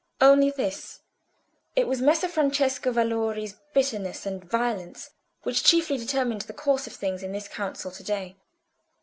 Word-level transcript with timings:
"Only 0.19 0.49
this. 0.49 1.01
It 1.75 1.85
was 1.87 2.01
Messer 2.01 2.27
Francesco 2.27 2.91
Valori's 2.91 3.53
bitterness 3.71 4.25
and 4.25 4.43
violence 4.43 5.11
which 5.43 5.63
chiefly 5.63 5.95
determined 5.97 6.41
the 6.41 6.53
course 6.53 6.87
of 6.87 6.93
things 6.93 7.21
in 7.21 7.33
the 7.33 7.41
council 7.41 7.91
to 7.91 8.03
day. 8.03 8.35